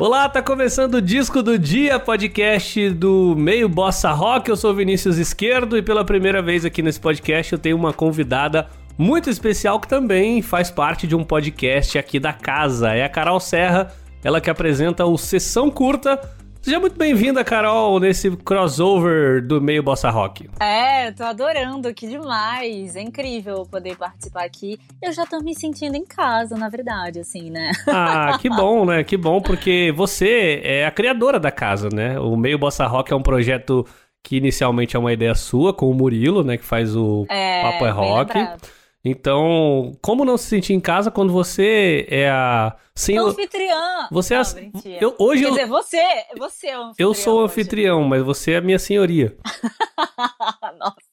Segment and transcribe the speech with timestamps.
[0.00, 4.48] Olá, tá começando o Disco do Dia, podcast do Meio Bossa Rock.
[4.48, 8.66] Eu sou Vinícius Esquerdo e pela primeira vez aqui nesse podcast eu tenho uma convidada
[8.96, 12.94] muito especial que também faz parte de um podcast aqui da casa.
[12.94, 13.92] É a Carol Serra,
[14.24, 16.18] ela que apresenta o Sessão Curta
[16.62, 20.50] Seja muito bem-vinda, Carol, nesse crossover do meio bossa rock.
[20.60, 22.96] É, tô adorando, que demais.
[22.96, 24.78] É incrível poder participar aqui.
[25.02, 27.72] Eu já tô me sentindo em casa, na verdade, assim, né?
[27.88, 29.02] Ah, que bom, né?
[29.02, 32.20] Que bom, porque você é a criadora da casa, né?
[32.20, 33.86] O meio bossa rock é um projeto
[34.22, 36.58] que inicialmente é uma ideia sua, com o Murilo, né?
[36.58, 38.36] Que faz o é, Papo é Rock.
[38.36, 38.79] Lembrado.
[39.04, 43.30] Então, como não se sentir em casa quando você é a senhor...
[43.30, 44.08] anfitriã?
[44.10, 44.88] Você é não, a...
[45.00, 45.52] eu, hoje Quer eu...
[45.52, 46.02] dizer, você,
[46.36, 47.08] você é o anfitrião.
[47.08, 48.08] Eu sou o anfitrião, hoje.
[48.10, 49.36] mas você é a minha senhoria.
[50.78, 51.10] Nossa.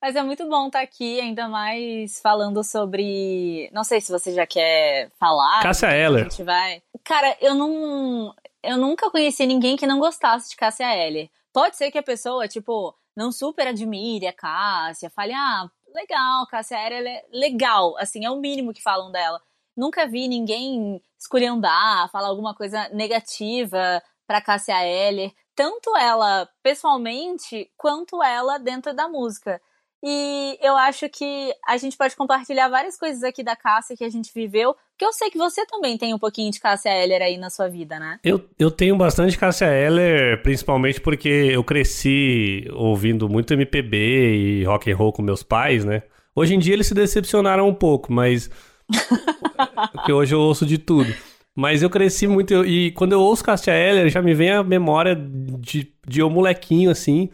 [0.00, 3.70] Mas é muito bom estar aqui, ainda mais falando sobre.
[3.72, 5.62] Não sei se você já quer falar.
[5.62, 6.26] Cássia Eller.
[6.26, 6.82] A gente vai.
[7.04, 8.34] Cara, eu não.
[8.62, 11.28] Eu nunca conheci ninguém que não gostasse de Cássia Eller.
[11.52, 16.78] Pode ser que a pessoa, tipo, não super admire a Cássia, fale, ah, legal, Cássia
[16.78, 19.40] Eller é legal, assim, é o mínimo que falam dela.
[19.76, 28.22] Nunca vi ninguém esculhambar, falar alguma coisa negativa pra Cássia Eller, tanto ela pessoalmente quanto
[28.22, 29.60] ela dentro da música.
[30.02, 34.10] E eu acho que a gente pode compartilhar várias coisas aqui da Cássia que a
[34.10, 37.36] gente viveu, porque eu sei que você também tem um pouquinho de Cássia Eller aí
[37.36, 38.18] na sua vida, né?
[38.24, 44.90] Eu, eu tenho bastante Cássia Eller, principalmente porque eu cresci ouvindo muito MPB e rock
[44.90, 46.02] and roll com meus pais, né?
[46.34, 48.48] Hoje em dia eles se decepcionaram um pouco, mas
[49.92, 51.14] porque hoje eu ouço de tudo.
[51.54, 55.14] Mas eu cresci muito e quando eu ouço Cássia Eller, já me vem a memória
[55.14, 57.28] de, de eu molequinho assim,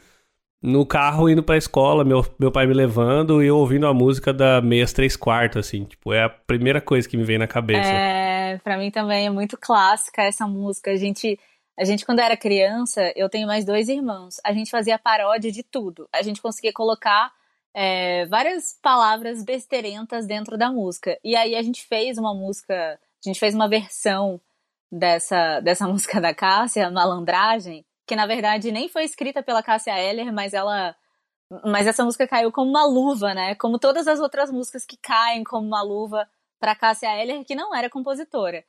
[0.63, 4.33] no carro indo pra escola, meu, meu pai me levando e eu ouvindo a música
[4.33, 7.91] da Meias Três Quartos, assim, tipo, é a primeira coisa que me vem na cabeça.
[7.91, 10.93] É, pra mim também é muito clássica essa música.
[10.93, 11.37] A gente,
[11.77, 15.65] a gente, quando era criança, eu tenho mais dois irmãos, a gente fazia paródia de
[15.65, 16.09] tudo.
[16.13, 17.33] A gente conseguia colocar
[17.75, 21.19] é, várias palavras besteirentas dentro da música.
[21.25, 24.41] E aí a gente fez uma música, a gente fez uma versão
[24.91, 30.31] dessa, dessa música da Cássia, Malandragem, que na verdade nem foi escrita pela Cássia Eller,
[30.31, 30.95] mas ela
[31.65, 33.55] mas essa música caiu como uma luva, né?
[33.55, 36.29] Como todas as outras músicas que caem como uma luva
[36.61, 38.63] para Cássia Eller, que não era compositora.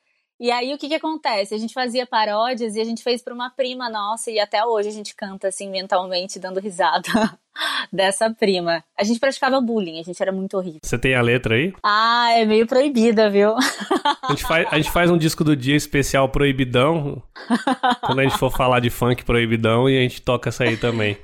[0.43, 1.55] E aí o que que acontece?
[1.55, 4.89] A gente fazia paródias e a gente fez para uma prima nossa e até hoje
[4.89, 7.07] a gente canta assim mentalmente dando risada
[7.89, 8.83] dessa prima.
[8.99, 10.81] A gente praticava bullying, a gente era muito horrível.
[10.83, 11.73] Você tem a letra aí?
[11.81, 13.55] Ah, é meio proibida, viu?
[13.55, 17.23] A gente faz, a gente faz um disco do dia especial proibidão.
[18.05, 21.17] quando a gente for falar de funk proibidão e a gente toca essa aí também.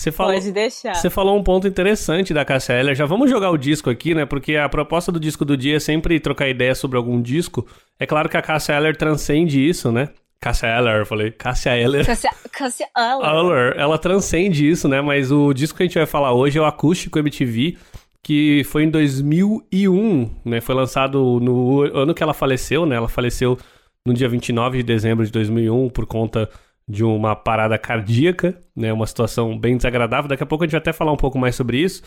[0.00, 0.94] Você falou, Pode deixar.
[0.94, 2.94] Você falou um ponto interessante da Cassia Eller.
[2.94, 4.24] Já vamos jogar o disco aqui, né?
[4.24, 7.66] Porque a proposta do disco do dia é sempre trocar ideia sobre algum disco.
[7.98, 10.08] É claro que a Cassia Eller transcende isso, né?
[10.40, 11.30] Cassia Eller, eu falei.
[11.32, 12.06] Cassia Eller.
[12.06, 13.28] Cassia, Cassia Eller.
[13.28, 13.76] Eller.
[13.76, 15.02] Ela transcende isso, né?
[15.02, 17.76] Mas o disco que a gente vai falar hoje é o Acústico MTV,
[18.22, 20.62] que foi em 2001, né?
[20.62, 22.96] Foi lançado no ano que ela faleceu, né?
[22.96, 23.58] Ela faleceu
[24.06, 26.48] no dia 29 de dezembro de 2001 por conta
[26.90, 28.92] de uma parada cardíaca, né?
[28.92, 30.28] Uma situação bem desagradável.
[30.28, 32.02] Daqui a pouco a gente vai até falar um pouco mais sobre isso.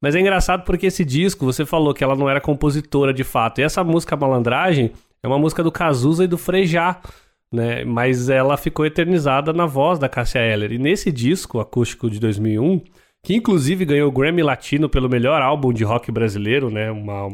[0.00, 3.58] Mas é engraçado porque esse disco, você falou que ela não era compositora de fato.
[3.60, 7.00] E essa música Malandragem é uma música do Cazuza e do Frejá,
[7.52, 7.84] né?
[7.84, 10.72] Mas ela ficou eternizada na voz da Cássia Eller.
[10.72, 12.80] E nesse disco acústico de 2001,
[13.24, 16.92] que inclusive ganhou o Grammy Latino pelo melhor álbum de rock brasileiro, né?
[16.92, 17.28] Uma,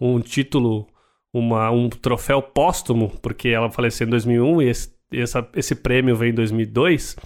[0.00, 0.86] um título,
[1.32, 6.30] uma, um troféu póstumo, porque ela faleceu em 2001 e esse essa, esse prêmio vem
[6.30, 7.16] em 2002,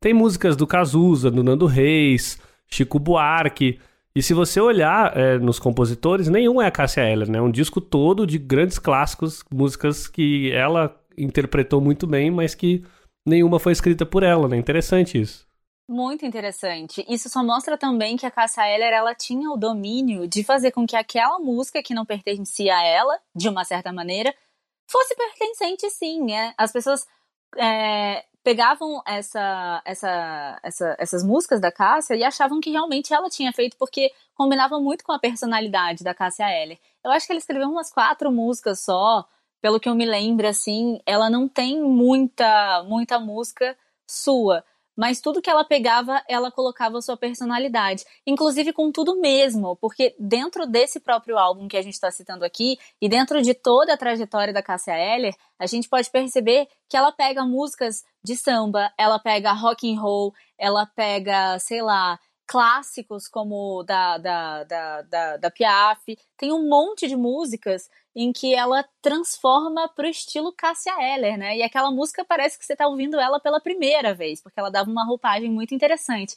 [0.00, 3.78] tem músicas do Cazuza, do Nando Reis, Chico Buarque.
[4.14, 7.38] E se você olhar é, nos compositores, nenhum é a Cássia Eller, né?
[7.38, 12.84] É um disco todo de grandes clássicos, músicas que ela interpretou muito bem, mas que
[13.24, 14.56] nenhuma foi escrita por ela, né?
[14.56, 15.46] Interessante isso.
[15.88, 17.04] Muito interessante.
[17.08, 20.86] Isso só mostra também que a Cássia Eller ela tinha o domínio de fazer com
[20.86, 24.34] que aquela música que não pertencia a ela, de uma certa maneira,
[24.86, 26.54] fosse pertencente sim, né?
[26.56, 27.06] As pessoas
[27.56, 33.52] é, pegavam essa, essa, essa, essas músicas da Cássia e achavam que realmente ela tinha
[33.52, 36.78] feito porque combinava muito com a personalidade da Cássia Eller.
[37.04, 39.26] Eu acho que ela escreveu umas quatro músicas só,
[39.60, 43.76] pelo que eu me lembro, assim, ela não tem muita, muita música
[44.06, 44.64] sua
[44.96, 50.14] mas tudo que ela pegava, ela colocava a sua personalidade, inclusive com tudo mesmo, porque
[50.18, 53.96] dentro desse próprio álbum que a gente está citando aqui e dentro de toda a
[53.96, 59.18] trajetória da Cássia Eller, a gente pode perceber que ela pega músicas de samba, ela
[59.18, 65.50] pega rock and roll, ela pega, sei lá, clássicos como da, da, da, da, da
[65.50, 66.16] Piaf.
[66.36, 71.56] Tem um monte de músicas em que ela transforma pro estilo Cássia Eller, né?
[71.56, 74.90] E aquela música parece que você tá ouvindo ela pela primeira vez, porque ela dava
[74.90, 76.36] uma roupagem muito interessante.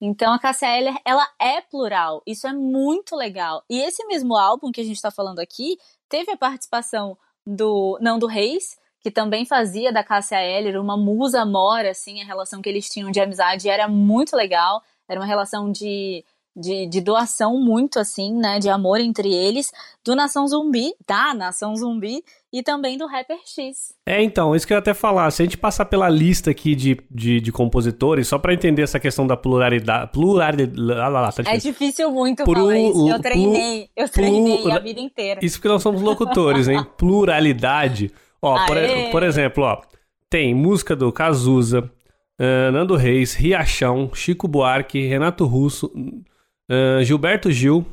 [0.00, 2.22] Então a Cássia Eller, ela é plural.
[2.26, 3.64] Isso é muito legal.
[3.68, 7.16] E esse mesmo álbum que a gente está falando aqui teve a participação
[7.46, 12.60] do Nando Reis, que também fazia da Cássia Eller uma musa mora, assim, a relação
[12.60, 14.82] que eles tinham de amizade era muito legal.
[15.08, 16.24] Era uma relação de
[16.56, 19.70] de, de doação muito assim, né, de amor entre eles,
[20.02, 23.92] do Nação Zumbi, da Nação Zumbi e também do Rapper X.
[24.06, 26.74] É, então, isso que eu ia até falar, se a gente passar pela lista aqui
[26.74, 31.42] de, de, de compositores, só para entender essa questão da pluralidade, pluralidade, lá, lá, tá
[31.42, 31.52] difícil.
[31.52, 35.40] É difícil muito Pro, falar isso, eu treinei, eu treinei a vida inteira.
[35.44, 38.10] Isso porque nós somos locutores, hein, pluralidade,
[38.40, 38.76] ó, por,
[39.10, 39.82] por, exemplo, ó,
[40.30, 41.90] tem música do Cazuza,
[42.40, 47.84] uh, Nando Reis, Riachão, Chico Buarque, Renato Russo, uh, Gilberto Gil,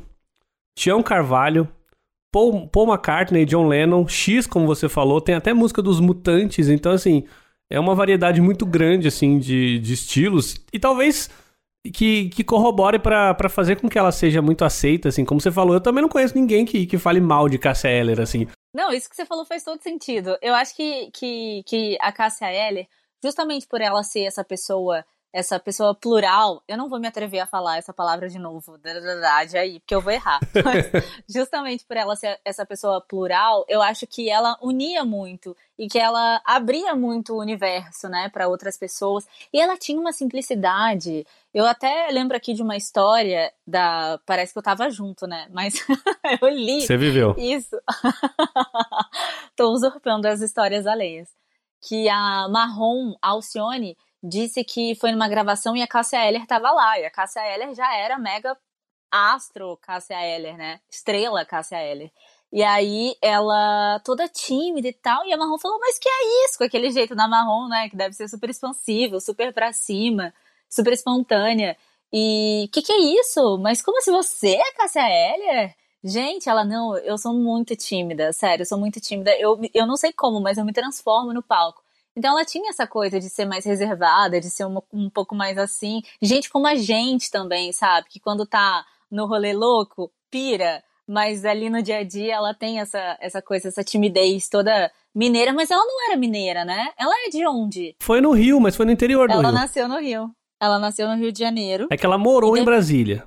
[0.76, 1.68] Tião Carvalho,
[2.32, 6.92] Paul, Paul McCartney, John Lennon, X, como você falou, tem até música dos Mutantes, então
[6.92, 7.24] assim,
[7.70, 11.30] é uma variedade muito grande, assim, de, de estilos, e talvez
[11.92, 15.74] que, que corrobore para fazer com que ela seja muito aceita, assim, como você falou,
[15.74, 18.46] eu também não conheço ninguém que, que fale mal de Cassia Eller, assim.
[18.74, 20.36] Não, isso que você falou faz todo sentido.
[20.42, 22.86] Eu acho que, que, que a Cassia Eller,
[23.24, 25.04] justamente por ela ser essa pessoa
[25.34, 29.58] essa pessoa plural, eu não vou me atrever a falar essa palavra de novo, verdade
[29.58, 30.38] aí, porque eu vou errar.
[30.64, 30.86] Mas
[31.28, 35.98] justamente por ela ser essa pessoa plural, eu acho que ela unia muito e que
[35.98, 39.26] ela abria muito o universo, né, para outras pessoas.
[39.52, 41.26] E ela tinha uma simplicidade.
[41.52, 45.48] Eu até lembro aqui de uma história da, parece que eu tava junto, né?
[45.50, 45.84] Mas
[46.40, 46.82] eu li.
[46.82, 47.34] Você viveu.
[47.36, 47.76] Isso.
[49.56, 51.28] Tô usurpando as histórias alheias.
[51.86, 56.98] Que a Marrom Alcione disse que foi numa gravação e a Cássia Eller estava lá.
[56.98, 58.56] E a Cássia Eller já era mega
[59.10, 60.80] astro Cássia Eller, né?
[60.90, 62.10] Estrela Cássia Eller.
[62.52, 66.58] E aí ela toda tímida e tal, e a Marrom falou: "Mas que é isso?"
[66.58, 70.32] com aquele jeito da Marrom, né, que deve ser super expansivo, super pra cima,
[70.70, 71.76] super espontânea.
[72.12, 73.58] E que que é isso?
[73.58, 75.74] Mas como se você é Cássia Eller?
[76.04, 79.34] Gente, ela não, eu sou muito tímida, sério, eu sou muito tímida.
[79.38, 81.82] Eu, eu não sei como, mas eu me transformo no palco.
[82.14, 85.56] Então ela tinha essa coisa de ser mais reservada, de ser uma, um pouco mais
[85.56, 86.02] assim.
[86.20, 88.08] Gente como a gente também, sabe?
[88.10, 90.84] Que quando tá no rolê louco, pira.
[91.08, 95.52] Mas ali no dia a dia ela tem essa, essa coisa, essa timidez toda mineira,
[95.52, 96.92] mas ela não era mineira, né?
[96.98, 97.96] Ela é de onde?
[98.00, 99.48] Foi no Rio, mas foi no interior do ela Rio.
[99.48, 100.30] Ela nasceu no Rio.
[100.60, 101.88] Ela nasceu no Rio de Janeiro.
[101.90, 103.26] É que ela morou em Brasília.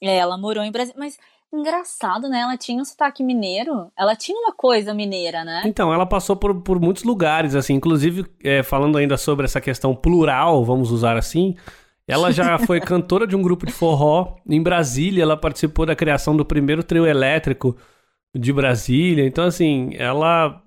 [0.00, 0.98] É, ela morou em Brasília.
[0.98, 1.18] Mas
[1.52, 2.40] Engraçado, né?
[2.40, 3.90] Ela tinha um sotaque mineiro.
[3.96, 5.62] Ela tinha uma coisa mineira, né?
[5.64, 7.74] Então, ela passou por, por muitos lugares, assim.
[7.74, 11.56] Inclusive, é, falando ainda sobre essa questão plural, vamos usar assim.
[12.06, 15.22] Ela já foi cantora de um grupo de forró em Brasília.
[15.22, 17.74] Ela participou da criação do primeiro trio elétrico
[18.36, 19.26] de Brasília.
[19.26, 20.62] Então, assim, ela,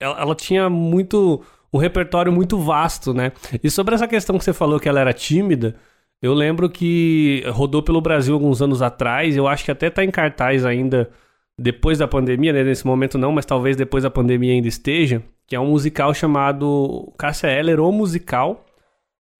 [0.00, 1.44] ela, ela tinha muito.
[1.70, 3.32] um repertório muito vasto, né?
[3.62, 5.76] E sobre essa questão que você falou que ela era tímida.
[6.20, 10.10] Eu lembro que rodou pelo Brasil alguns anos atrás, eu acho que até tá em
[10.10, 11.10] cartaz ainda
[11.58, 12.62] depois da pandemia, né?
[12.64, 17.12] Nesse momento não, mas talvez depois da pandemia ainda esteja, que é um musical chamado
[17.18, 18.64] Cássia Eller, ou musical.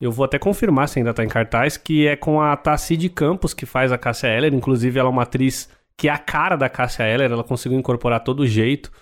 [0.00, 3.52] Eu vou até confirmar se ainda tá em cartaz, que é com a Tacide Campos,
[3.52, 6.68] que faz a Cássia Eller, inclusive ela é uma atriz que é a cara da
[6.68, 8.92] Cássia Eller, ela conseguiu incorporar todo o jeito.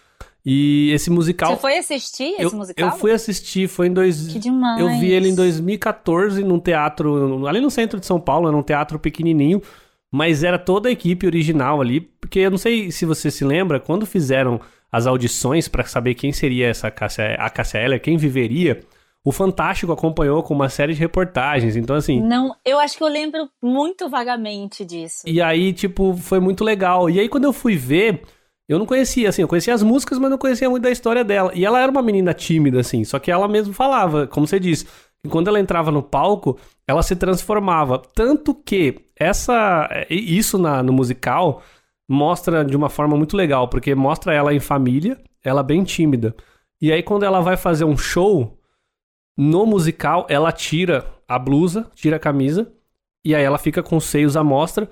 [0.49, 1.57] E esse musical.
[1.57, 2.89] Você foi assistir esse eu, musical?
[2.89, 4.29] Eu fui assistir, foi em dois.
[4.29, 4.81] Que demais.
[4.81, 8.97] Eu vi ele em 2014 num teatro, ali no centro de São Paulo, num teatro
[8.97, 9.61] pequenininho,
[10.09, 13.81] mas era toda a equipe original ali, porque eu não sei se você se lembra,
[13.81, 14.61] quando fizeram
[14.93, 18.81] as audições para saber quem seria essa Cassia, a Cassia Eller, quem viveria,
[19.25, 22.21] o Fantástico acompanhou com uma série de reportagens, então assim...
[22.21, 25.25] Não, eu acho que eu lembro muito vagamente disso.
[25.27, 27.11] E aí, tipo, foi muito legal.
[27.11, 28.23] E aí quando eu fui ver,
[28.69, 31.53] eu não conhecia, assim, eu conhecia as músicas, mas não conhecia muito da história dela.
[31.55, 34.87] E ela era uma menina tímida, assim, só que ela mesmo falava, como você disse,
[35.23, 38.03] que quando ela entrava no palco, ela se transformava.
[38.15, 41.63] Tanto que essa isso na, no musical
[42.09, 46.35] mostra de uma forma muito legal, porque mostra ela em família, ela bem tímida.
[46.81, 48.59] E aí quando ela vai fazer um show,
[49.37, 52.73] no musical, ela tira a blusa, tira a camisa,
[53.25, 54.89] e aí ela fica com os seios à mostra,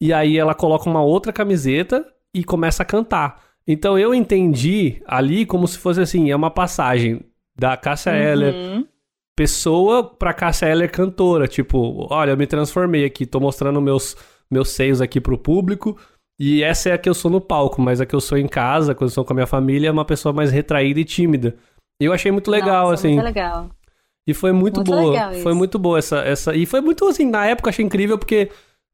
[0.00, 2.06] e aí ela coloca uma outra camiseta
[2.38, 3.42] e começa a cantar.
[3.66, 7.20] Então eu entendi ali como se fosse assim, é uma passagem
[7.58, 8.18] da Cássia uhum.
[8.18, 8.84] Eller,
[9.34, 14.16] pessoa pra Cássia Eller cantora, tipo, olha, eu me transformei aqui, tô mostrando meus
[14.48, 15.98] meus seios aqui pro público,
[16.38, 18.46] e essa é a que eu sou no palco, mas a que eu sou em
[18.46, 21.56] casa, quando eu sou com a minha família, é uma pessoa mais retraída e tímida.
[22.00, 23.14] Eu achei muito legal, Nossa, assim.
[23.14, 23.70] Muito legal.
[24.28, 25.32] E foi muito, muito boa.
[25.42, 26.54] Foi muito boa essa, essa.
[26.54, 28.50] E foi muito assim, na época achei incrível, porque,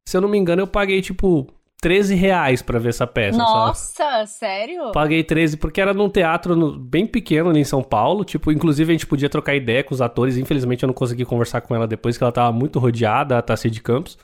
[0.08, 1.48] se eu não me engano, eu paguei, tipo,
[1.82, 3.36] 13 reais pra ver essa peça.
[3.36, 4.28] Nossa, sabe?
[4.28, 4.92] sério?
[4.92, 8.24] Paguei 13, porque era num teatro no, bem pequeno ali em São Paulo.
[8.24, 10.36] Tipo, inclusive a gente podia trocar ideia com os atores.
[10.36, 13.68] Infelizmente eu não consegui conversar com ela depois, que ela tava muito rodeada, a Tassi
[13.68, 14.16] de Campos.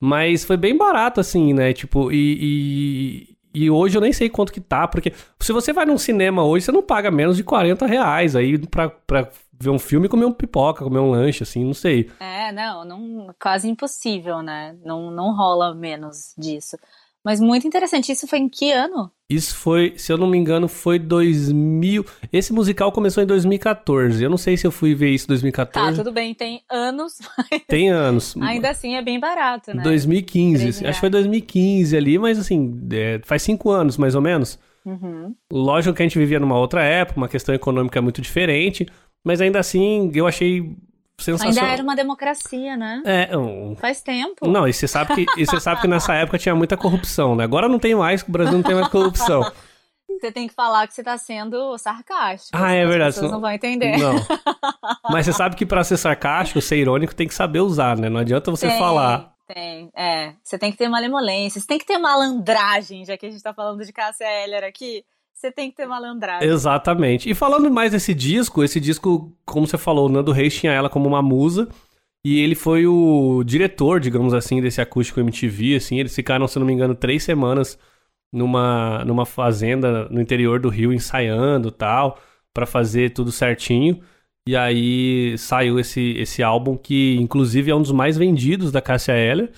[0.00, 1.72] Mas foi bem barato, assim, né?
[1.72, 5.86] Tipo, e, e, e, hoje eu nem sei quanto que tá, porque se você vai
[5.86, 9.28] num cinema hoje, você não paga menos de 40 reais aí pra, pra
[9.60, 12.10] ver um filme e comer um pipoca, comer um lanche, assim, não sei.
[12.20, 14.76] É, não, não quase impossível, né?
[14.84, 16.76] Não, não rola menos disso.
[17.24, 18.12] Mas muito interessante.
[18.12, 19.10] Isso foi em que ano?
[19.28, 22.04] Isso foi, se eu não me engano, foi 2000.
[22.32, 24.22] Esse musical começou em 2014.
[24.22, 25.90] Eu não sei se eu fui ver isso em 2014.
[25.90, 27.18] Tá, tudo bem, tem anos.
[27.66, 28.34] Tem anos.
[28.40, 29.82] Ainda assim é bem barato, né?
[29.82, 30.86] 2015.
[30.86, 34.58] Acho que foi 2015 ali, mas assim, é, faz cinco anos mais ou menos.
[34.86, 35.34] Uhum.
[35.52, 38.86] Lógico que a gente vivia numa outra época, uma questão econômica muito diferente,
[39.28, 40.74] mas ainda assim eu achei
[41.20, 41.62] sensacional.
[41.62, 43.02] Ainda era uma democracia, né?
[43.04, 43.76] É, um...
[43.76, 44.48] faz tempo.
[44.48, 47.44] Não, e você sabe que e você sabe que nessa época tinha muita corrupção, né?
[47.44, 49.42] Agora não tem mais, o Brasil não tem mais corrupção.
[50.20, 52.56] Você tem que falar que você tá sendo sarcástico.
[52.56, 53.10] Ah, é verdade.
[53.10, 53.98] As pessoas não vão entender.
[53.98, 54.16] Não.
[55.08, 58.08] Mas você sabe que para ser sarcástico, ser irônico, tem que saber usar, né?
[58.08, 59.32] Não adianta você tem, falar.
[59.46, 60.32] Tem, é.
[60.42, 63.54] Você tem que ter malemolência, você tem que ter malandragem, já que a gente tá
[63.54, 65.04] falando de Cássia Eller aqui
[65.38, 66.48] você tem que ter malandragem.
[66.48, 67.30] Exatamente.
[67.30, 70.90] E falando mais desse disco, esse disco, como você falou, o Nando Reis tinha ela
[70.90, 71.68] como uma musa.
[72.24, 76.00] E ele foi o diretor, digamos assim, desse acústico MTV, assim.
[76.00, 77.78] Eles ficaram, se não me engano, três semanas
[78.32, 82.18] numa, numa fazenda no interior do Rio, ensaiando tal,
[82.52, 84.02] para fazer tudo certinho.
[84.48, 89.12] E aí saiu esse, esse álbum que, inclusive, é um dos mais vendidos da Cássia
[89.12, 89.52] Eller.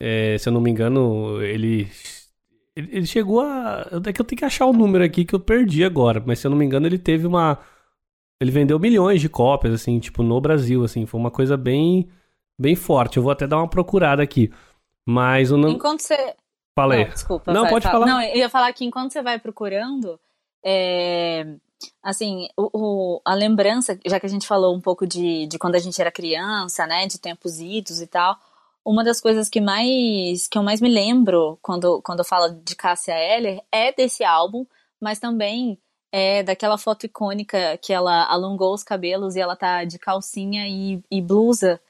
[0.00, 1.88] É, se eu não me engano, ele
[2.76, 3.86] ele, chegou a.
[4.06, 6.46] É que eu tenho que achar o número aqui que eu perdi agora, mas se
[6.46, 7.58] eu não me engano, ele teve uma.
[8.40, 11.06] Ele vendeu milhões de cópias, assim, tipo, no Brasil, assim.
[11.06, 12.08] Foi uma coisa bem.
[12.58, 13.16] Bem forte.
[13.16, 14.52] Eu vou até dar uma procurada aqui.
[15.06, 15.74] Mas o nome.
[15.74, 16.34] Enquanto você.
[16.74, 17.04] Falei.
[17.04, 17.52] Não, desculpa.
[17.52, 18.04] Não, pode fala.
[18.04, 18.06] falar.
[18.06, 20.18] Não, eu ia falar que enquanto você vai procurando.
[20.64, 21.56] É
[22.02, 25.74] assim, o, o, a lembrança, já que a gente falou um pouco de, de quando
[25.74, 28.36] a gente era criança, né, de tempos idos e tal,
[28.84, 32.74] uma das coisas que mais que eu mais me lembro quando, quando eu falo de
[32.74, 34.66] Cássia Eller é desse álbum,
[35.00, 35.78] mas também
[36.12, 41.02] é daquela foto icônica que ela alongou os cabelos e ela tá de calcinha e,
[41.10, 41.80] e blusa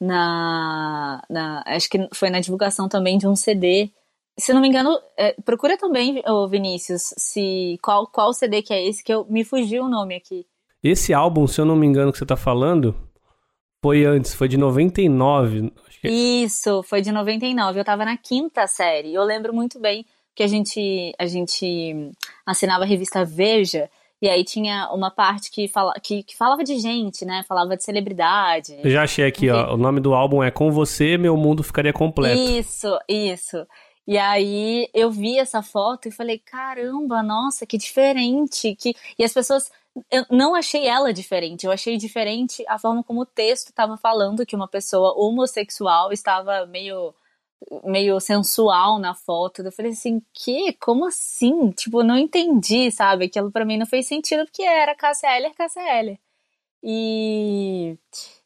[0.00, 3.90] na, na, acho que foi na divulgação também de um CD.
[4.38, 8.84] Se não me engano, é, procura também, ô Vinícius, se qual qual CD que é
[8.86, 10.46] esse que eu me fugiu o nome aqui.
[10.82, 12.94] Esse álbum, se eu não me engano que você tá falando,
[13.82, 15.72] foi antes, foi de 99.
[16.00, 16.08] Que...
[16.08, 17.78] Isso, foi de 99.
[17.80, 19.14] Eu tava na quinta série.
[19.14, 20.04] Eu lembro muito bem
[20.34, 22.12] que a gente, a gente
[22.46, 23.90] assinava a revista Veja.
[24.20, 27.44] E aí tinha uma parte que, fala, que, que falava de gente, né?
[27.46, 28.76] Falava de celebridade.
[28.82, 29.74] Eu já achei aqui, ó.
[29.74, 32.36] O nome do álbum é Com Você, Meu Mundo Ficaria Completo.
[32.36, 33.64] Isso, isso.
[34.08, 38.74] E aí eu vi essa foto e falei, caramba, nossa, que diferente.
[38.74, 38.94] Que...
[39.16, 39.70] E as pessoas
[40.10, 44.46] eu não achei ela diferente, eu achei diferente a forma como o texto estava falando
[44.46, 47.14] que uma pessoa homossexual estava meio
[47.84, 49.62] meio sensual na foto.
[49.62, 50.72] Eu falei assim, que?
[50.74, 51.70] Como assim?
[51.72, 53.26] Tipo, não entendi, sabe?
[53.26, 55.52] Aquilo para mim não fez sentido porque era Cássia Eller.
[56.82, 57.98] E,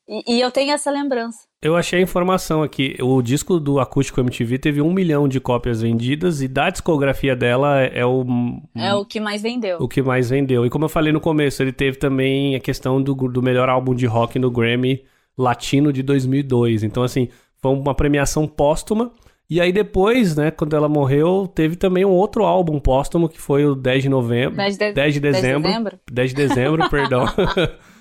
[0.08, 1.46] e, e eu tenho essa lembrança.
[1.62, 2.96] Eu achei a informação aqui.
[3.00, 7.82] O disco do Acústico MTV teve um milhão de cópias vendidas e da discografia dela
[7.82, 8.26] é o.
[8.74, 9.78] É o que mais vendeu.
[9.80, 10.66] O que mais vendeu.
[10.66, 13.94] E como eu falei no começo, ele teve também a questão do, do melhor álbum
[13.94, 15.04] de rock no Grammy
[15.38, 16.82] Latino de 2002.
[16.82, 17.28] Então, assim,
[17.58, 19.12] foi uma premiação póstuma.
[19.48, 23.64] E aí depois, né, quando ela morreu, teve também um outro álbum póstumo que foi
[23.64, 24.56] o 10 de novembro.
[24.56, 25.62] 10 de, 10 de dezembro.
[25.62, 27.26] 10 de dezembro, 10 de dezembro perdão.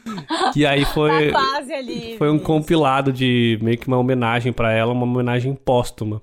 [0.54, 4.94] que aí foi tá ali, foi um compilado de meio que uma homenagem para ela,
[4.94, 6.22] uma homenagem póstuma.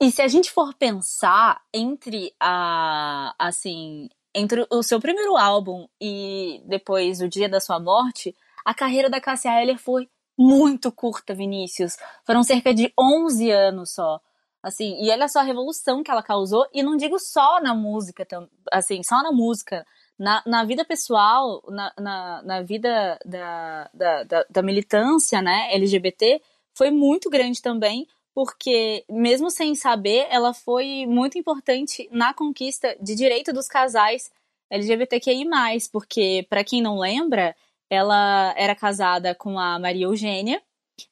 [0.00, 6.60] E se a gente for pensar entre a assim, entre o seu primeiro álbum e
[6.66, 10.08] depois o dia da sua morte, a carreira da Cássia Eller foi
[10.38, 11.96] muito curta, Vinícius.
[12.24, 14.20] Foram cerca de 11 anos só.
[14.62, 18.26] Assim, e olha só a revolução que ela causou, e não digo só na música,
[18.72, 19.86] assim, só na música,
[20.18, 26.40] na, na vida pessoal, na, na, na vida da, da, da, da militância né, LGBT,
[26.74, 33.14] foi muito grande também, porque, mesmo sem saber, ela foi muito importante na conquista de
[33.14, 34.30] direito dos casais
[34.70, 35.44] LGBTQI,
[35.92, 37.54] porque, para quem não lembra,
[37.88, 40.62] ela era casada com a Maria Eugênia,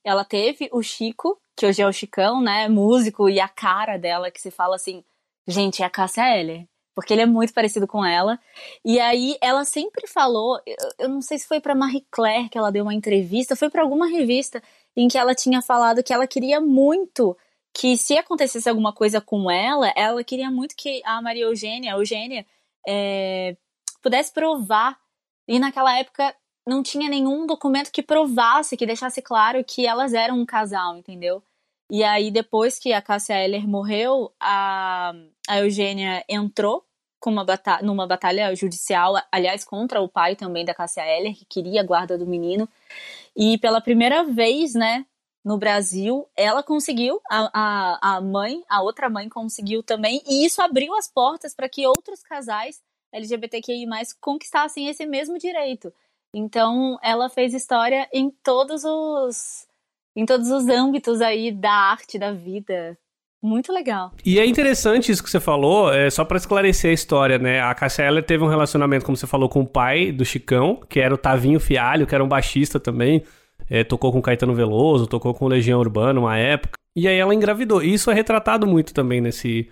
[0.02, 4.30] ela teve o Chico, que hoje é o Chicão, né, músico, e a cara dela,
[4.30, 5.04] que se fala assim,
[5.46, 8.38] gente, é a Cássia Eller porque ele é muito parecido com ela.
[8.84, 12.58] E aí ela sempre falou, eu, eu não sei se foi para Marie Claire que
[12.58, 14.62] ela deu uma entrevista, foi para alguma revista
[14.96, 17.36] em que ela tinha falado que ela queria muito
[17.72, 21.98] que se acontecesse alguma coisa com ela, ela queria muito que a Maria Eugênia, a
[21.98, 22.46] Eugênia,
[22.86, 23.56] é,
[24.00, 24.96] pudesse provar.
[25.48, 26.34] E naquela época
[26.66, 31.42] não tinha nenhum documento que provasse, que deixasse claro que elas eram um casal, entendeu?
[31.90, 35.12] E aí, depois que a Cássia Eller morreu, a,
[35.48, 36.84] a Eugênia entrou
[37.20, 37.46] com uma
[37.82, 42.18] numa batalha judicial, aliás, contra o pai também da Cássia Eller, que queria a guarda
[42.18, 42.68] do menino.
[43.36, 45.06] E pela primeira vez, né,
[45.44, 50.62] no Brasil, ela conseguiu, a, a, a mãe, a outra mãe conseguiu também, e isso
[50.62, 52.82] abriu as portas para que outros casais
[53.14, 53.86] LGBTQI+,
[54.20, 55.92] conquistassem esse mesmo direito.
[56.34, 59.68] Então, ela fez história em todos os
[60.16, 62.96] em todos os âmbitos aí da arte, da vida.
[63.42, 64.10] Muito legal.
[64.24, 67.60] E é interessante isso que você falou, é, só para esclarecer a história, né?
[67.60, 71.12] A Eller teve um relacionamento, como você falou, com o pai do Chicão, que era
[71.12, 73.22] o Tavinho Fialho, que era um baixista também.
[73.68, 76.78] É, tocou com Caetano Veloso, tocou com Legião Urbana uma época.
[76.96, 77.82] E aí ela engravidou.
[77.82, 79.68] E isso é retratado muito também nesse,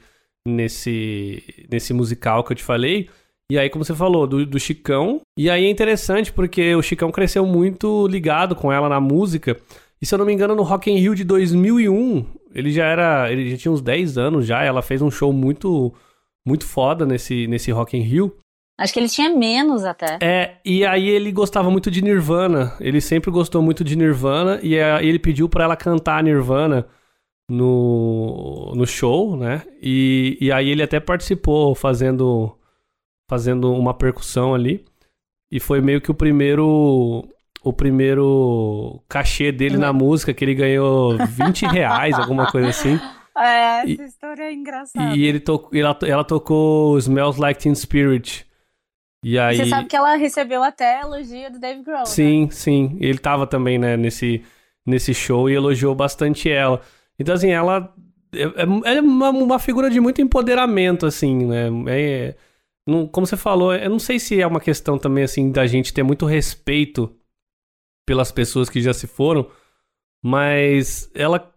[0.47, 3.09] nesse, nesse musical que eu te falei.
[3.51, 5.21] E aí, como você falou, do, do Chicão.
[5.37, 9.57] E aí é interessante porque o Chicão cresceu muito ligado com ela na música.
[10.03, 13.31] E se eu não me engano, no Rock in Rio de 2001, ele já era,
[13.31, 15.95] ele já tinha uns 10 anos já, ela fez um show muito
[16.45, 18.37] muito foda nesse nesse Rock in Rio.
[18.77, 20.19] Acho que ele tinha menos até.
[20.21, 22.75] É, e aí ele gostava muito de Nirvana.
[22.81, 26.85] Ele sempre gostou muito de Nirvana e aí ele pediu para ela cantar Nirvana
[27.49, 29.63] no, no show, né?
[29.81, 32.59] E, e aí ele até participou fazendo
[33.31, 34.85] fazendo uma percussão ali.
[35.49, 37.29] E foi meio que o primeiro
[37.63, 42.99] o primeiro cachê dele na música, que ele ganhou 20 reais, alguma coisa assim.
[43.35, 45.17] É, essa e, história é engraçada.
[45.17, 48.47] E ele to, ela, ela tocou Smells Like Teen Spirit.
[49.25, 49.57] E aí...
[49.57, 52.05] Você sabe que ela recebeu até elogio do Dave Grohl.
[52.05, 52.51] Sim, né?
[52.51, 52.99] sim.
[53.01, 54.45] Ele tava também, né, nesse,
[54.85, 56.83] nesse show e elogiou bastante ela.
[57.19, 57.95] Então, assim, ela
[58.35, 61.69] é, é, é uma, uma, figura de muito empoderamento, assim, né?
[61.89, 62.35] É,
[62.87, 65.95] não, como você falou, eu não sei se é uma questão também, assim, da gente
[65.95, 67.15] ter muito respeito
[68.07, 69.51] pelas pessoas que já se foram,
[70.23, 71.53] mas ela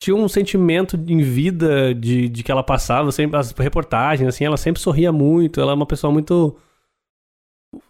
[0.00, 4.56] tinha um sentimento em vida de, de que ela passava, sempre as reportagens, assim, ela
[4.56, 6.56] sempre sorria muito, ela é uma pessoa muito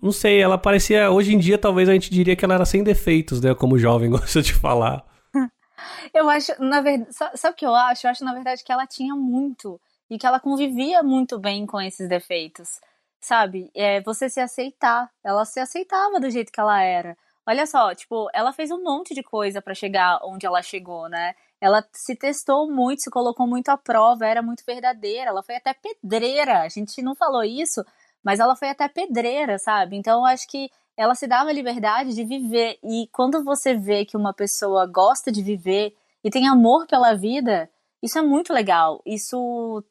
[0.03, 2.83] não sei, ela parecia hoje em dia talvez a gente diria que ela era sem
[2.83, 5.05] defeitos, né, como jovem gosta de falar.
[6.13, 8.07] Eu acho, na verdade, sabe o que eu acho?
[8.07, 11.81] Eu acho na verdade que ela tinha muito e que ela convivia muito bem com
[11.81, 12.81] esses defeitos,
[13.19, 13.71] sabe?
[13.75, 17.17] É você se aceitar, ela se aceitava do jeito que ela era.
[17.47, 21.35] Olha só, tipo, ela fez um monte de coisa para chegar onde ela chegou, né?
[21.61, 25.31] Ela se testou muito, se colocou muito à prova, era muito verdadeira.
[25.31, 26.63] Ela foi até pedreira.
[26.63, 27.85] A gente não falou isso,
[28.23, 29.97] mas ela foi até pedreira, sabe?
[29.97, 32.79] Então eu acho que ela se dava a liberdade de viver.
[32.83, 37.71] E quando você vê que uma pessoa gosta de viver e tem amor pela vida,
[38.03, 39.03] isso é muito legal.
[39.07, 39.83] Isso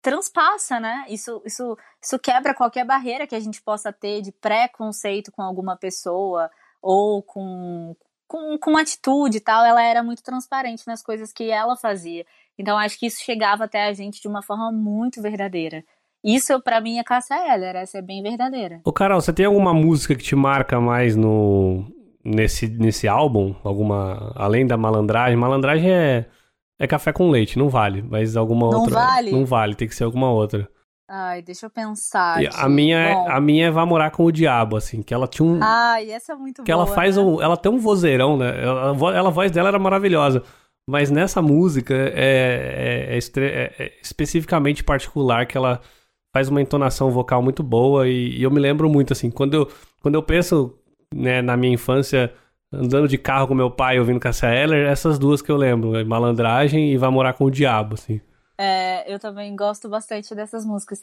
[0.00, 1.04] transpassa, né?
[1.08, 5.76] Isso, isso, isso quebra qualquer barreira que a gente possa ter de preconceito com alguma
[5.76, 6.50] pessoa
[6.82, 7.94] ou com,
[8.26, 12.26] com, com atitude e tal, ela era muito transparente nas coisas que ela fazia.
[12.58, 15.84] Então acho que isso chegava até a gente de uma forma muito verdadeira.
[16.24, 18.80] Isso, para mim, é Cássia Eller, essa é bem verdadeira.
[18.84, 21.84] Ô, Carol, você tem alguma música que te marca mais no
[22.24, 23.54] nesse, nesse álbum?
[23.64, 24.32] Alguma.
[24.36, 25.36] Além da malandragem?
[25.36, 26.26] Malandragem é,
[26.78, 28.02] é café com leite, não vale.
[28.02, 28.94] Mas alguma não outra.
[28.94, 29.30] Não vale?
[29.32, 30.68] Não vale, tem que ser alguma outra.
[31.14, 32.38] Ai, deixa eu pensar.
[32.54, 35.46] A minha, é, a minha é Vá Morar com o Diabo, assim, que ela tinha
[35.46, 35.58] um.
[35.62, 36.64] Ai, essa é muito que boa.
[36.64, 37.22] Que ela faz né?
[37.22, 37.42] um.
[37.42, 38.62] Ela tem um vozeirão, né?
[38.62, 40.42] Ela, ela, a voz dela era maravilhosa.
[40.88, 45.82] Mas nessa música é, é, é, é, é, especificamente particular que ela
[46.34, 49.68] faz uma entonação vocal muito boa e, e, eu me lembro muito, assim, quando eu,
[50.00, 50.74] quando eu penso
[51.14, 52.32] né, na minha infância
[52.72, 56.02] andando de carro com meu pai ouvindo Cassia Eller, essas duas que eu lembro, é
[56.02, 58.18] Malandragem e Vá Morar com o Diabo, assim.
[58.64, 61.00] É, eu também gosto bastante dessas músicas.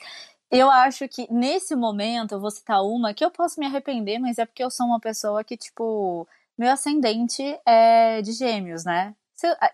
[0.49, 4.37] Eu acho que nesse momento, eu vou citar uma que eu posso me arrepender, mas
[4.37, 6.25] é porque eu sou uma pessoa que, tipo,
[6.57, 9.13] meu ascendente é de gêmeos, né?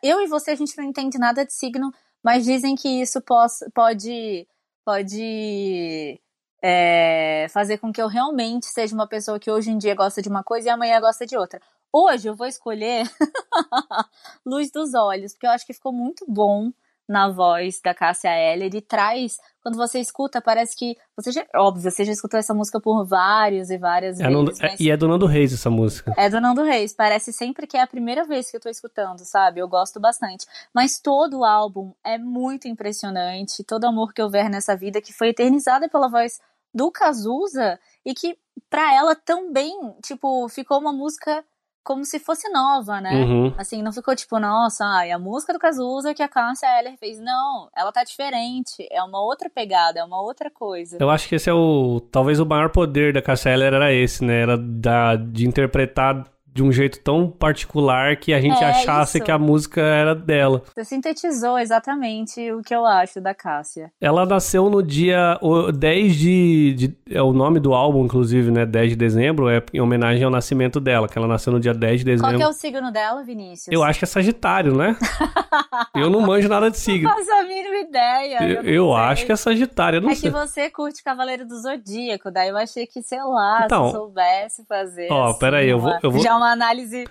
[0.01, 1.93] Eu e você, a gente não entende nada de signo,
[2.23, 4.47] mas dizem que isso pode,
[4.83, 6.19] pode
[6.63, 10.29] é, fazer com que eu realmente seja uma pessoa que hoje em dia gosta de
[10.29, 11.61] uma coisa e amanhã gosta de outra.
[11.93, 13.07] Hoje eu vou escolher
[14.43, 16.71] Luz dos Olhos, porque eu acho que ficou muito bom
[17.07, 20.95] na voz da Cássia Eller e traz, quando você escuta, parece que.
[21.15, 24.33] Você já, óbvio, você já escutou essa música por várias e várias É vezes.
[24.35, 26.13] Nando- é- e é do Nando Reis essa música.
[26.17, 29.19] é do Nando Reis, parece sempre que é a primeira vez que eu tô escutando,
[29.19, 29.59] sabe?
[29.59, 30.45] Eu gosto bastante.
[30.73, 35.29] Mas todo o álbum é muito impressionante, todo amor que houver nessa vida, que foi
[35.29, 36.39] eternizada pela voz
[36.73, 38.37] do Cazuza e que
[38.69, 41.43] pra ela também, tipo, ficou uma música
[41.85, 43.13] como se fosse nova, né?
[43.13, 43.53] Uhum.
[43.57, 47.19] Assim, não ficou tipo, nossa, ai, a música do Cazuza que a Cássia Eller fez.
[47.19, 50.97] Não, ela tá diferente, é uma outra pegada, é uma outra coisa.
[50.99, 52.01] Eu acho que esse é o.
[52.11, 54.41] Talvez o maior poder da Cássia Eller era esse, né?
[54.41, 59.25] Era da, de interpretar de um jeito tão particular que a gente É, achasse isso.
[59.25, 60.63] que a música era dela.
[60.73, 63.91] Você sintetizou exatamente o que eu acho da Cássia.
[63.99, 68.65] Ela nasceu no dia o- 10 de, de- É o nome do álbum, inclusive, né?
[68.65, 71.99] 10 de dezembro, é em homenagem ao nascimento dela, que ela nasceu no dia 10
[71.99, 72.37] de Qual dezembro.
[72.37, 73.67] que é o signo dela, Vinícius?
[73.69, 74.95] Eu acho que é Sagitário, né?
[75.93, 77.09] eu não manjo nada de signo.
[77.09, 78.43] Não faço a mínima ideia.
[78.63, 80.31] Eu, Eu, acho que é Sagitário, eu não É sei.
[80.31, 84.65] que você curte Cavaleiro do Zodíaco, daí eu achei que, sei lá, Então, se soubesse
[84.67, 85.07] fazer.
[85.11, 87.05] ó, assim, peraí, eu vou- eu vou- Já uma análise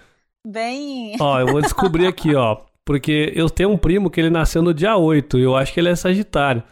[0.46, 1.16] bem.
[1.20, 2.58] Ó, eu vou descobrir aqui, ó.
[2.84, 5.80] Porque eu tenho um primo que ele nasceu no dia 8 e eu acho que
[5.80, 6.62] ele é Sagitário.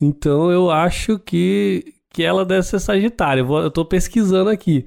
[0.00, 3.40] Então eu acho que, que ela deve ser Sagitário.
[3.42, 4.86] Eu, vou- eu tô pesquisando aqui.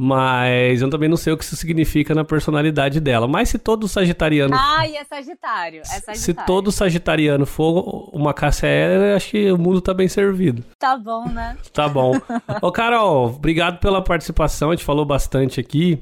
[0.00, 3.26] Mas eu também não sei o que isso significa na personalidade dela.
[3.26, 4.54] Mas se todo sagitariano.
[4.56, 5.80] Ai, é Sagitário.
[5.80, 6.20] É Sagitário.
[6.20, 10.64] se todo sagitariano for uma Eller, acho que o mundo tá bem servido.
[10.78, 11.56] Tá bom, né?
[11.72, 12.12] Tá bom.
[12.62, 14.70] Ô, Carol, obrigado pela participação.
[14.70, 15.98] A gente falou bastante aqui.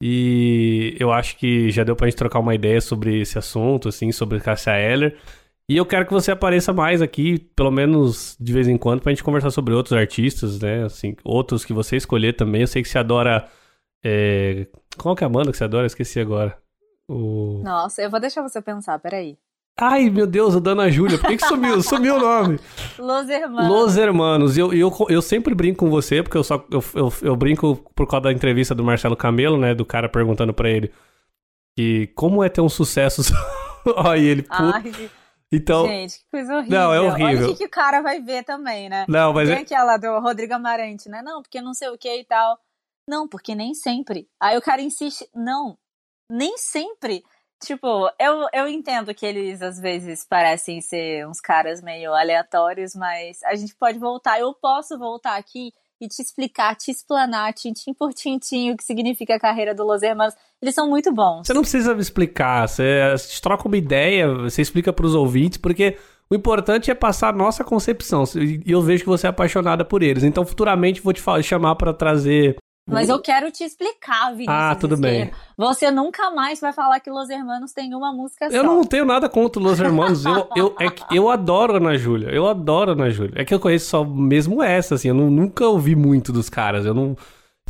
[0.00, 4.12] E eu acho que já deu pra gente trocar uma ideia sobre esse assunto, assim,
[4.12, 5.16] sobre Cássia Eller.
[5.68, 9.12] E eu quero que você apareça mais aqui, pelo menos de vez em quando, pra
[9.12, 10.84] gente conversar sobre outros artistas, né?
[10.84, 12.62] Assim, outros que você escolher também.
[12.62, 13.48] Eu sei que você adora.
[14.02, 14.66] É...
[14.96, 15.82] Qual que é a banda que você adora?
[15.82, 16.56] Eu esqueci agora.
[17.08, 17.60] O...
[17.62, 19.36] Nossa, eu vou deixar você pensar, peraí.
[19.80, 21.18] Ai, meu Deus, o Dana Júlia.
[21.18, 21.80] Por que, que sumiu?
[21.82, 22.58] Sumiu o nome.
[22.98, 23.68] Los Hermanos.
[23.70, 24.58] Los Hermanos.
[24.58, 28.06] Eu, eu, eu sempre brinco com você, porque eu só eu, eu, eu brinco por
[28.08, 29.74] causa da entrevista do Marcelo Camelo, né?
[29.74, 30.92] Do cara perguntando pra ele
[31.76, 33.22] que como é ter um sucesso.
[33.96, 34.44] Olha ele.
[34.50, 34.92] Ai,
[35.52, 35.86] Então.
[35.86, 36.78] gente, que coisa horrível.
[36.78, 37.26] Não, é horrível.
[37.26, 39.06] Olha o que, que o cara vai ver também, né?
[39.08, 41.22] Não, mas Tem é, aquela do Rodrigo Amarante, né?
[41.22, 42.58] Não, porque não sei o que e tal.
[43.08, 44.28] Não, porque nem sempre.
[44.40, 45.78] Aí o cara insiste, não,
[46.30, 47.22] nem sempre.
[47.60, 53.42] Tipo, eu, eu entendo que eles às vezes parecem ser uns caras meio aleatórios, mas
[53.42, 54.38] a gente pode voltar.
[54.38, 59.34] Eu posso voltar aqui e te explicar, te explanar, tintim por tintim, o que significa
[59.34, 60.34] a carreira do Los Hermanos.
[60.62, 61.46] Eles são muito bons.
[61.46, 62.68] você não precisa me explicar.
[62.68, 65.98] Você, você troca uma ideia, você explica pros ouvintes, porque
[66.30, 68.24] o importante é passar a nossa concepção.
[68.36, 70.22] E eu vejo que você é apaixonada por eles.
[70.22, 72.56] Então, futuramente, vou te chamar pra trazer.
[72.88, 74.48] Mas eu quero te explicar, Vinícius.
[74.48, 75.30] Ah, tudo bem.
[75.56, 78.56] Você nunca mais vai falar que Los Hermanos tem uma música só.
[78.56, 80.24] Eu não tenho nada contra Los Hermanos.
[80.24, 82.28] Eu, eu, é que eu adoro Ana Júlia.
[82.30, 83.32] Eu adoro Ana Júlia.
[83.36, 85.08] É que eu conheço só mesmo essa, assim.
[85.08, 86.86] Eu não- nunca ouvi muito dos caras.
[86.86, 87.14] Eu não.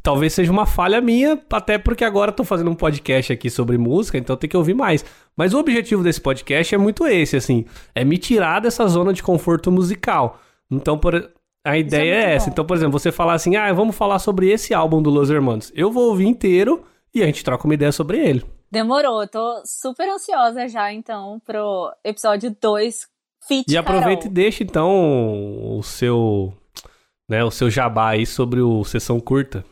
[0.00, 3.76] Talvez seja uma falha minha, até porque agora eu tô fazendo um podcast aqui sobre
[3.76, 5.04] música, então tem que ouvir mais.
[5.36, 7.64] Mas o objetivo desse podcast é muito esse, assim.
[7.94, 10.38] É me tirar dessa zona de conforto musical.
[10.70, 11.28] Então, por.
[11.68, 12.46] A ideia é, muito essa.
[12.46, 12.52] bom.
[12.52, 15.70] Então, por exemplo, você falar assim, ah, vamos falar sobre esse álbum do Los Hermanos.
[15.74, 18.44] Eu vou ouvir inteiro e a gente troca uma ideia sobre ele.
[18.70, 23.06] Demorou, eu tô super ansiosa já, então, pro episódio 2,
[23.46, 24.34] Fit E aproveita e Carol.
[24.34, 26.52] deixa então o seu,
[27.28, 29.64] né, o seu jabá aí sobre o sessão curta.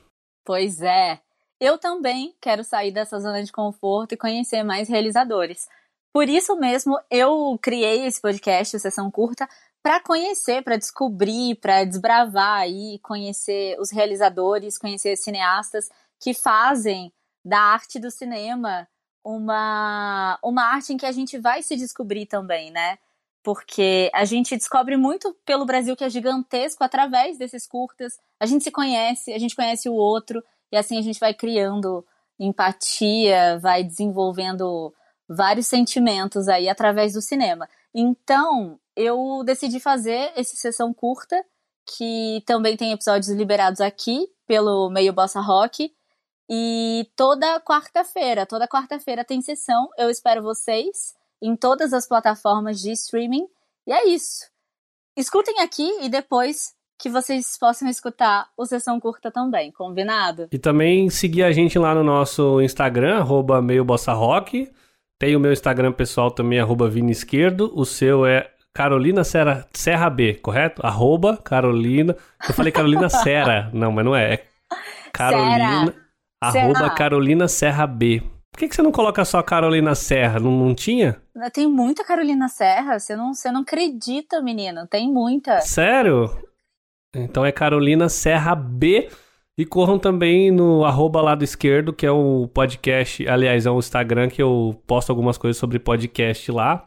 [0.45, 1.21] Pois é.
[1.61, 5.67] Eu também quero sair dessa zona de conforto e conhecer mais realizadores.
[6.13, 9.47] Por isso mesmo, eu criei esse podcast, o Sessão Curta,
[9.87, 17.13] para conhecer, para descobrir, para desbravar aí, conhecer os realizadores, conhecer cineastas que fazem
[17.45, 18.89] da arte do cinema
[19.25, 22.99] uma, uma arte em que a gente vai se descobrir também, né?
[23.45, 28.19] Porque a gente descobre muito pelo Brasil que é gigantesco através desses curtas.
[28.41, 32.05] A gente se conhece, a gente conhece o outro, e assim a gente vai criando
[32.41, 34.93] empatia, vai desenvolvendo
[35.29, 37.69] vários sentimentos aí através do cinema.
[37.99, 41.43] Então, eu decidi fazer essa sessão curta,
[41.97, 45.91] que também tem episódios liberados aqui pelo Meio Bossa Rock.
[46.47, 49.89] E toda quarta-feira, toda quarta-feira tem sessão.
[49.97, 53.49] Eu espero vocês em todas as plataformas de streaming.
[53.87, 54.45] E é isso.
[55.17, 60.49] Escutem aqui e depois que vocês possam escutar o Sessão Curta também, combinado?
[60.53, 64.71] E também seguir a gente lá no nosso Instagram, arroba meio bossa rock.
[65.19, 67.73] Tem o meu Instagram pessoal também, arroba Vini Esquerdo.
[67.75, 70.85] O seu é Carolina Serra, Serra B, correto?
[70.85, 72.15] Arroba Carolina.
[72.47, 73.71] Eu falei Carolina Serra.
[73.73, 74.35] Não, mas não é.
[74.35, 74.47] É
[75.11, 75.87] Carolina.
[75.87, 76.07] Serra.
[76.43, 76.95] Arroba Serra.
[76.95, 78.23] Carolina Serra B.
[78.53, 80.39] Por que, que você não coloca só Carolina Serra?
[80.39, 81.21] Não, não tinha?
[81.53, 82.99] Tem muita Carolina Serra.
[82.99, 84.87] Você não, você não acredita, menino.
[84.87, 85.61] Tem muita.
[85.63, 86.31] Sério?
[87.15, 89.09] Então é Carolina Serra B.
[89.59, 94.29] E corram também no arroba lado esquerdo, que é o podcast, aliás, é o Instagram
[94.29, 96.87] que eu posto algumas coisas sobre podcast lá.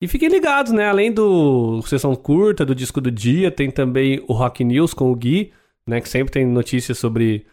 [0.00, 0.88] E fiquem ligados, né?
[0.88, 5.14] Além do Sessão Curta, do Disco do Dia, tem também o Rock News com o
[5.14, 5.52] Gui,
[5.86, 6.00] né?
[6.00, 7.46] Que sempre tem notícias sobre,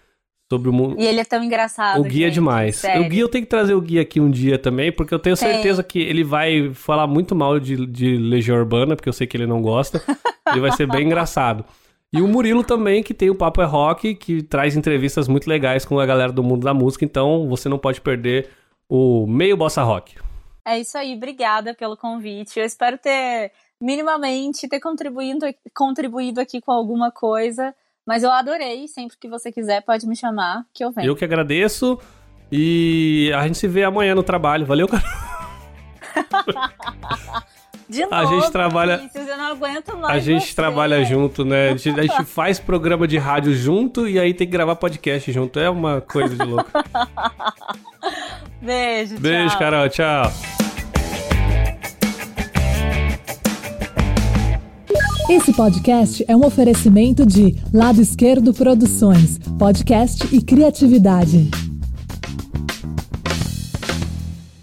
[0.52, 1.00] sobre o mundo.
[1.00, 2.02] E ele é tão engraçado.
[2.02, 2.76] O Gui é gente, é demais.
[2.78, 3.06] Sério.
[3.06, 5.38] O Gui eu tenho que trazer o Gui aqui um dia também, porque eu tenho
[5.38, 5.50] Tem.
[5.50, 9.38] certeza que ele vai falar muito mal de, de Legião Urbana, porque eu sei que
[9.38, 10.02] ele não gosta.
[10.56, 11.64] e vai ser bem engraçado.
[12.14, 15.86] E o Murilo também, que tem o Papo é Rock, que traz entrevistas muito legais
[15.86, 18.50] com a galera do mundo da música, então você não pode perder
[18.90, 20.18] o Meio Bossa Rock.
[20.66, 22.60] É isso aí, obrigada pelo convite.
[22.60, 27.74] Eu espero ter minimamente ter contribuído, contribuído aqui com alguma coisa,
[28.06, 28.90] mas eu adorei.
[28.90, 31.08] Sempre que você quiser, pode me chamar, que eu venho.
[31.08, 31.98] Eu que agradeço
[32.52, 34.66] e a gente se vê amanhã no trabalho.
[34.66, 35.02] Valeu, cara.
[37.92, 40.56] De novo, A gente trabalha- Vinícius, eu não aguento mais A gente você.
[40.56, 41.72] trabalha junto, né?
[41.72, 45.30] A gente, a gente faz programa de rádio junto e aí tem que gravar podcast
[45.30, 45.60] junto.
[45.60, 46.72] É uma coisa de louco.
[48.62, 49.60] Beijo, Beijo, tchau.
[49.60, 49.90] Carol.
[49.90, 50.32] Tchau.
[55.30, 61.50] Esse podcast é um oferecimento de Lado Esquerdo Produções, podcast e criatividade.